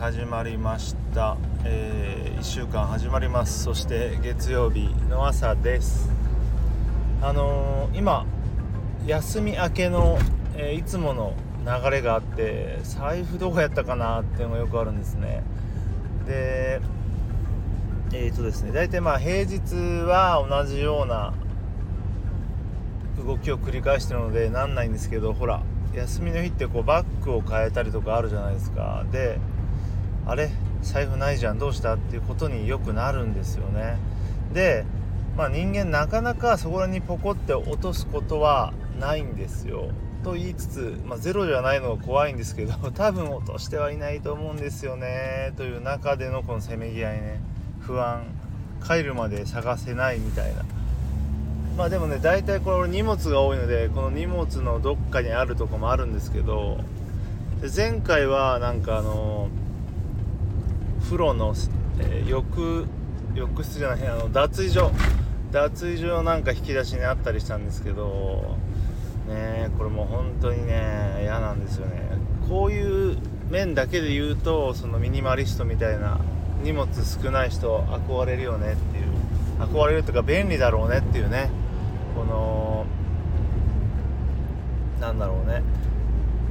[0.00, 3.64] 始まりました、えー、1週間始まります。
[3.64, 6.08] そして月曜日の朝です。
[7.20, 8.24] あのー、今
[9.06, 10.18] 休み明けの、
[10.56, 11.34] えー、いつもの
[11.66, 15.42] 流れがあって財布どこやったかなっていうのがよくあるんですね。
[16.26, 16.80] で
[18.14, 19.74] えっ、ー、とですね大体まあ平日
[20.06, 21.34] は同じような
[23.22, 25.62] 動きを繰り返してるのでなんないんですけどほら
[25.92, 29.04] 休みの日ってこうバッグを変えたりとかあるじゃないですか。
[29.12, 29.38] で
[30.30, 30.48] あれ
[30.82, 31.94] 財布ないじゃんどうした？
[31.94, 33.98] っていうことによくなるんですよね。
[34.54, 34.84] で
[35.36, 39.90] まあ人間なかなかそこらにポコって落とすことはないんですよ。
[40.22, 45.52] と言いつつ、まあ、ゼロじゃないのが怖いんですけど 多分落としてはいないと思うんですよね。
[45.56, 47.40] という中でのこのせめぎ合いね。
[47.80, 48.22] 不安
[48.86, 50.62] 帰るまで探せないみたいな。
[51.76, 56.78] まあでもね大体これ荷物が多いのでこの荷物のどっかにあるとこもあるんですけど
[57.74, 59.48] 前回はなんかあの
[61.10, 61.56] 風呂の、
[61.98, 62.86] えー、浴
[63.34, 64.92] 浴室じゃないあの脱衣所。
[65.50, 68.56] 脱衣所なんか引き出しにあったりしたんですけど
[69.26, 72.00] ねこれもう本当にね嫌なんですよね。
[72.48, 73.18] こういう
[73.50, 76.20] 面だけで言うとそのミニマリストみたいな
[76.62, 79.06] 荷物少ない人憧れるよねっていう
[79.58, 81.50] 憧れるとか便利だろうねっていうね
[82.14, 82.86] この
[85.00, 85.64] なんだろうね。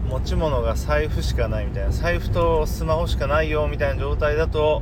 [0.09, 4.81] 持ち物が財布しかないみたいな財布とスマホしかないよみたいな状態だと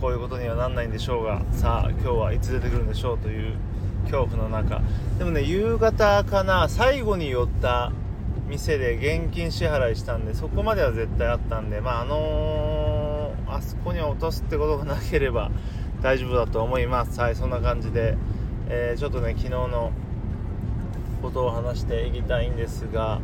[0.00, 3.54] こういうことにはなんないんでしょうがさあ今日はいつ出てくるんでしょうという
[4.02, 4.82] 恐怖の中。
[5.16, 7.92] でもね夕方かな最後に寄った
[8.48, 15.52] 店で現金支払いしたんでそこまでは絶対あったんでまああのー、あそこに落とすってことがなければ
[16.02, 17.20] 大丈夫だと思います。
[17.20, 18.16] はいそんな感じで、
[18.68, 19.92] えー、ちょっとね昨日の
[21.22, 23.20] ことを話していきたいんですが、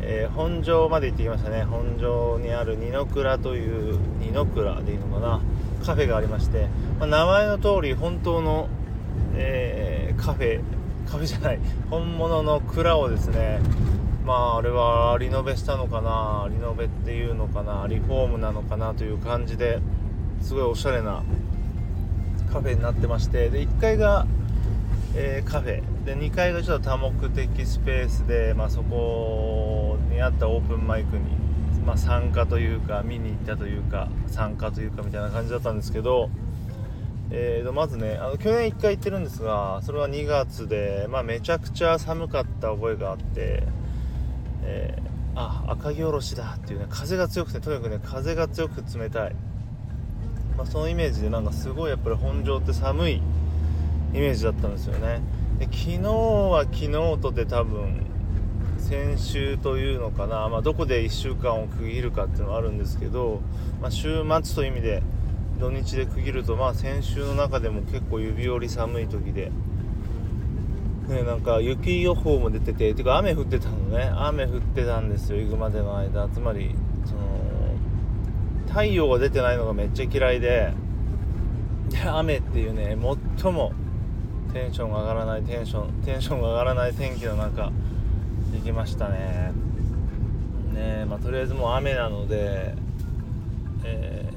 [0.00, 1.64] えー、本庄まで行ってきましたね。
[1.64, 5.40] 本庄にある二の倉という二の倉でいいのかな。
[5.84, 8.68] カフェがありまして、まあ、名前の通り本当の、
[9.34, 10.60] えー、カフェ
[11.10, 11.58] カフェじゃない。
[11.90, 13.60] 本物の蔵をですね
[14.24, 16.46] まああれはリノベしたのかな。
[16.50, 17.86] リノベっていうのかな。
[17.88, 19.80] リフォームなのかなという感じで
[20.42, 21.22] すごいおしゃれな
[22.52, 23.48] カフェになってまして。
[23.48, 24.26] で1階が、
[25.14, 26.04] えー、カフェ。
[26.04, 31.24] で2階がちょっと多目的スペースで、まあ、そこにあったオープンマイクに、
[31.84, 36.30] まあ、参加というか見に行ったというか参加というかみたいな感じだったんですけど、
[37.30, 43.64] えー、とまずねあの去年1回行ってるんですがそれは2月で、まあ、めちゃくちゃ寒かった覚えがあって、
[44.62, 49.34] えー、あ赤城おろしだっていうね風が強くてとにかくね風が強く冷たい。
[50.56, 53.22] まあ、そのイメージでなんかすごいやっぱり本庄って寒い
[54.12, 55.20] イメージだったんですよね。
[55.58, 58.06] で昨日は昨日とで多分
[58.78, 63.40] 先週というのかな、まあ、どこで1週間を区切るかっていうのはあるんですけど、
[63.82, 65.02] まあ、週末という意味で
[65.60, 69.50] 土日で区切ると、まあ、先週の中でも結構指折り寒い時で、
[71.08, 74.12] ね、なんか雪予報も出てててか雨降ってたのね。
[74.14, 76.28] 雨降ってたんですよ行くまでの間。
[76.28, 77.20] つまりその
[78.68, 80.72] 太陽が出てないのがめっちゃ嫌いで
[81.88, 82.96] で雨っていうね
[83.40, 83.72] 最も
[84.52, 87.70] テンションが上がらないテンションテンションが上がらない天気の中
[88.52, 89.52] 行きましたね。
[90.72, 92.74] ねまあ、とりあえずもう雨なので、
[93.84, 94.30] え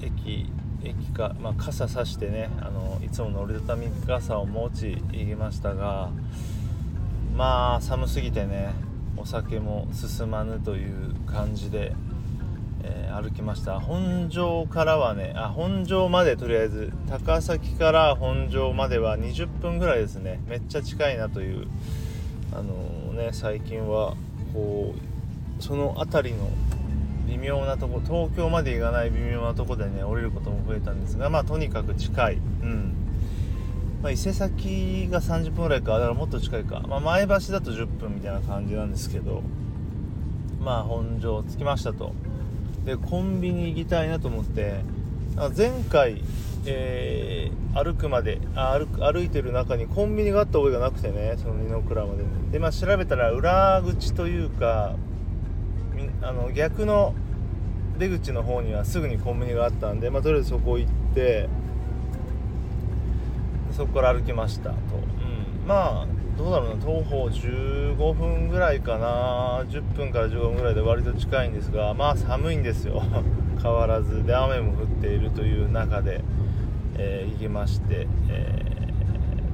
[0.00, 0.50] ー、駅
[0.82, 6.10] 駅か、まあ、傘さしてねあのいつもの折りたたみ傘を持ち行きましたが
[7.34, 8.74] まあ寒すぎてね
[9.16, 11.92] お酒も進まぬという感じで
[12.86, 13.80] えー、歩きました。
[13.80, 20.40] 本庄からはねあ本庄までとりあえず高崎から本庄までは20分ぐらいですね。
[20.46, 21.66] めっちゃ近いなという
[22.52, 24.14] あのー、ね最近は
[24.52, 24.94] こ
[25.58, 26.48] うその辺りの
[27.26, 32.34] 微妙なとこ東京まで行かない微妙なとこでね降りることも増えたんですがまあとにかく近い。
[32.34, 32.94] うん。
[34.02, 35.94] まあ、伊勢崎が30分ぐらいか。
[35.94, 39.42] だからもっと近いか、まあ、前橋だと10分みたいな感じなんですけど
[40.60, 42.12] まあ本庄着きましたと。
[42.84, 44.80] でコンビニ行きたいなと思って。
[45.56, 46.22] 前回、
[46.64, 52.22] えー、歩くまで歩歩いてる中にコンビニがあった覚えがなくてねその二の倉まで
[52.52, 54.94] で、まあ、調べたら裏口というか
[56.22, 57.14] あの逆の
[57.98, 61.48] 出口の方にはすぐにコンビニがあったんで、まあ、とりあえずそこ行って
[63.72, 69.64] そこから歩きましたと、うん、まあどうだろうな徒歩15分ぐらいかな。
[69.68, 73.02] 10分から15分ぐらいで割と近いんですがまあ寒いんですよ。
[73.62, 76.22] 変わらずで雨も降っているという中で、
[76.96, 78.88] えー、行きましてえ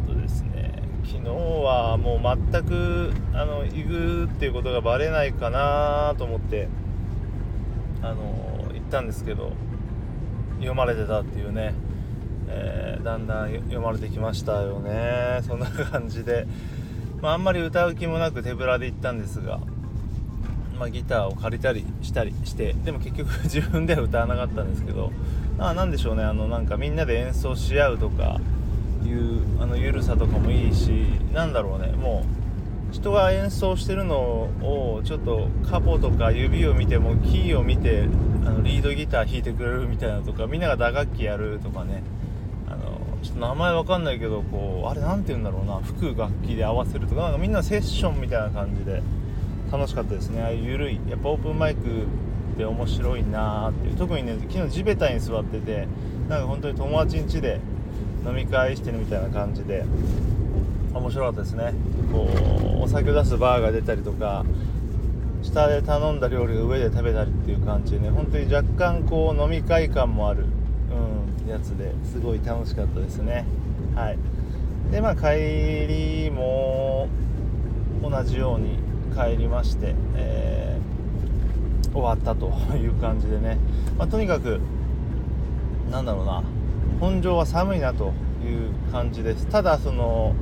[0.09, 0.83] ー、っとですね。
[1.05, 6.69] 昨日はもう全くあの行くっていうことがバレないかなと思って
[8.03, 9.53] あの行っったんですけど
[10.57, 11.73] 読まれてたっていうね、
[12.53, 15.41] えー、だんだん読まれてきましたよね。
[15.47, 16.47] そんな感じで、
[17.23, 19.61] まあ、あんまり歌う気もなく手ぶらで行ったんですが、
[20.79, 25.13] まあ、ギターを借りたりしたりしてでも結局 自分では歌わなかったんですけど
[25.59, 26.25] あなんでしょうね。
[26.25, 28.41] あのなんかみんなで演奏し合うとか
[29.05, 31.05] いうあの緩さとかもいいし
[31.35, 31.93] なんだろうね。
[31.93, 32.25] も
[32.91, 38.09] う人が演奏してるのをちょっとカポとか指を見てもキーを見て
[38.45, 42.03] あのリードギター弾いてくれるみたいなとかみんなが打楽器やるとかね。
[43.23, 49.03] ちょっと名前わかんないけどこうあれ何て言うんだろうな吹く楽器で合わせるとかなんかみんなセッションみたいな感じで
[49.71, 50.43] 楽しかったですね。
[50.43, 53.97] ああいう緩いやっぱオープンマイクって面白いなーっていう。
[53.97, 55.87] 特にね昨日地べたに座ってて
[56.29, 57.61] なんか本当に友達ん家で
[58.27, 59.85] 飲み会してるみたいな感じで
[60.93, 61.73] 面白かったですね。
[62.13, 62.29] こ
[62.81, 64.45] うお酒を出すバーが出たりとか
[65.43, 70.47] 下で頼んだ料理が上で食べたりっていう感じでね本当に若干こう飲み会感もある、
[70.91, 73.45] うん、やつですごい楽しかったですね。
[73.95, 74.19] はい。
[74.91, 77.09] でまあ帰りも
[78.03, 78.79] 同じように
[79.15, 83.59] 帰りまして、えー、終わったという感じでね、
[83.97, 84.61] まあ、とにかく
[85.91, 86.43] なんだろうな。
[87.01, 88.13] 本庄は寒いなと
[88.45, 89.47] いう感じです。
[89.47, 90.35] ただその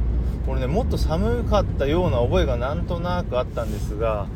[0.47, 4.27] 俺ねもっと寒かったような覚えがなんとなくあったんですが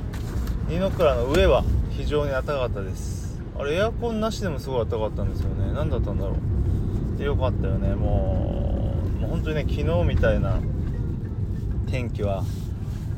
[0.69, 3.22] 二の倉の上は非常に暖かかったです。
[3.59, 5.73] あれエアコンなしでもすごい暖かかったんですよね。
[5.73, 6.37] 何だったんだろ
[7.15, 7.19] う。
[7.19, 7.95] でよかったよね。
[7.95, 10.59] もうもう本当にね昨日みたいな
[11.87, 12.45] 天気は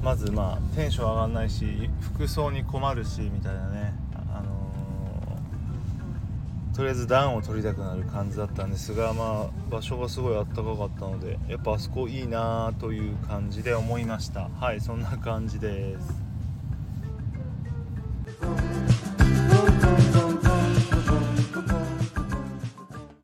[0.02, 3.94] まずまあテンション上がんないし服装に困るしみたいなね。
[4.14, 4.64] あの
[6.75, 14.48] とりあえず暖を取りたくなる感じだったんですが、まあ、場所がすごいあったかかったのでやっぱあそこいいなという感じで思いました。
[14.60, 16.24] はいそんな感じです。